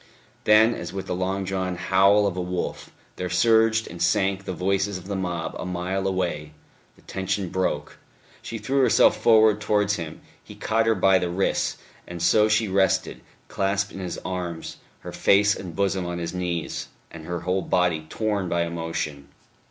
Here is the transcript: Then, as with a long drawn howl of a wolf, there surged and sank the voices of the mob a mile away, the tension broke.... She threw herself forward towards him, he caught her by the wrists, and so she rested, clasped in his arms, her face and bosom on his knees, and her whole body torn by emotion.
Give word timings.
Then, 0.45 0.73
as 0.73 0.91
with 0.91 1.07
a 1.11 1.13
long 1.13 1.43
drawn 1.43 1.75
howl 1.75 2.25
of 2.25 2.35
a 2.35 2.41
wolf, 2.41 2.91
there 3.17 3.29
surged 3.29 3.85
and 3.87 4.01
sank 4.01 4.45
the 4.45 4.51
voices 4.51 4.97
of 4.97 5.05
the 5.05 5.15
mob 5.15 5.55
a 5.59 5.63
mile 5.63 6.07
away, 6.07 6.53
the 6.95 7.03
tension 7.03 7.49
broke.... 7.49 7.99
She 8.41 8.57
threw 8.57 8.79
herself 8.81 9.15
forward 9.15 9.61
towards 9.61 9.97
him, 9.97 10.21
he 10.43 10.55
caught 10.55 10.87
her 10.87 10.95
by 10.95 11.19
the 11.19 11.29
wrists, 11.29 11.77
and 12.07 12.19
so 12.19 12.49
she 12.49 12.67
rested, 12.67 13.21
clasped 13.47 13.91
in 13.91 13.99
his 13.99 14.17
arms, 14.25 14.77
her 15.01 15.11
face 15.11 15.55
and 15.55 15.75
bosom 15.75 16.07
on 16.07 16.17
his 16.17 16.33
knees, 16.33 16.87
and 17.11 17.25
her 17.25 17.41
whole 17.41 17.61
body 17.61 18.07
torn 18.09 18.49
by 18.49 18.63
emotion. 18.63 19.27